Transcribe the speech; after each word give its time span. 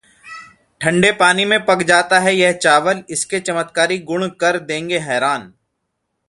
ठंडे 0.81 1.11
पानी 1.19 1.45
में 1.45 1.65
पक 1.65 1.83
जाता 1.87 2.19
है 2.19 2.33
यह 2.35 2.51
चावल, 2.53 3.03
इसके 3.09 3.39
चमत्कारी 3.41 3.97
गुण 4.09 4.27
कर 4.41 4.59
देंगे 4.61 4.99
हैरान 5.01 5.51